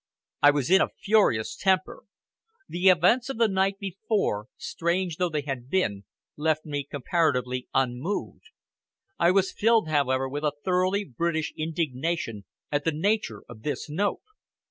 [0.41, 2.05] I was in a furious temper.
[2.67, 8.49] The events of the night before, strange though they had been, left me comparatively unmoved.
[9.19, 14.23] I was filled, however, with a thoroughly British indignation at the nature of this note.